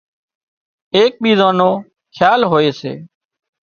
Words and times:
ايڪ 0.95 1.13
ٻيزان 1.21 1.53
نو 1.59 1.69
کيال 2.15 2.41
هوئي 2.49 2.71
سي 2.79 2.93